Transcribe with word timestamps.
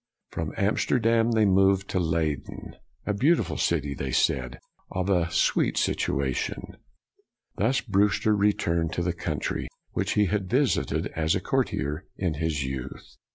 From 0.31 0.51
Amsterdam, 0.57 1.33
they 1.33 1.45
moved 1.45 1.87
to 1.89 1.99
Leyden:" 1.99 2.73
a 3.05 3.13
beautiful 3.13 3.55
city," 3.57 3.93
they 3.93 4.11
said," 4.11 4.57
of 4.91 5.11
a 5.11 5.29
sweet 5.29 5.77
situation. 5.77 6.63
r 6.71 6.77
Thus 7.57 7.81
Brewster 7.81 8.35
returned 8.35 8.93
to 8.93 9.03
the 9.03 9.13
country 9.13 9.67
which 9.91 10.13
he 10.13 10.25
had 10.25 10.49
visited 10.49 11.09
as 11.15 11.35
a 11.35 11.39
courtier 11.39 12.07
in 12.17 12.33
his 12.33 12.63
youth. 12.65 13.15